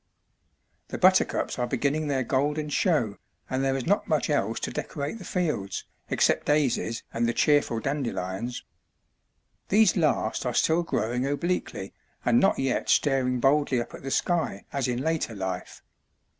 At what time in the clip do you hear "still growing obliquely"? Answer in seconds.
10.55-11.93